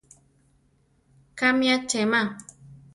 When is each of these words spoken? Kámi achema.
Kámi 1.39 1.65
achema. 1.75 2.21